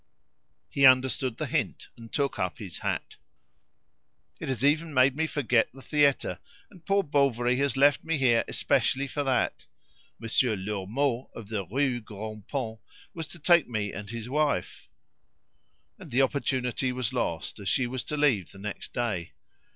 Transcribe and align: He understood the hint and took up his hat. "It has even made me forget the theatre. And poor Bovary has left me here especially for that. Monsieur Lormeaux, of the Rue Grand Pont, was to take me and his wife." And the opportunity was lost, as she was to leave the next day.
He 0.67 0.83
understood 0.83 1.37
the 1.37 1.45
hint 1.45 1.89
and 1.95 2.11
took 2.11 2.39
up 2.39 2.57
his 2.57 2.79
hat. 2.79 3.17
"It 4.39 4.49
has 4.49 4.63
even 4.65 4.95
made 4.95 5.15
me 5.15 5.27
forget 5.27 5.71
the 5.71 5.83
theatre. 5.83 6.39
And 6.71 6.83
poor 6.83 7.03
Bovary 7.03 7.57
has 7.57 7.77
left 7.77 8.03
me 8.03 8.17
here 8.17 8.43
especially 8.47 9.05
for 9.05 9.23
that. 9.23 9.67
Monsieur 10.17 10.55
Lormeaux, 10.55 11.29
of 11.35 11.49
the 11.49 11.67
Rue 11.67 12.01
Grand 12.01 12.47
Pont, 12.47 12.79
was 13.13 13.27
to 13.27 13.37
take 13.37 13.69
me 13.69 13.93
and 13.93 14.09
his 14.09 14.27
wife." 14.27 14.89
And 15.99 16.09
the 16.09 16.23
opportunity 16.23 16.91
was 16.91 17.13
lost, 17.13 17.59
as 17.59 17.69
she 17.69 17.85
was 17.85 18.03
to 18.05 18.17
leave 18.17 18.51
the 18.53 18.57
next 18.57 18.95
day. 18.95 19.33